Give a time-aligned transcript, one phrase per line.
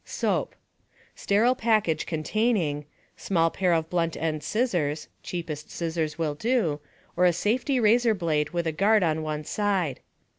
[0.03, 0.55] Soap.
[1.13, 2.85] Sterile package containing:
[3.17, 6.79] Small pair of blunt end scissors (cheapest scissors will do),
[7.15, 9.99] or a safety razor blade with a guard on one side.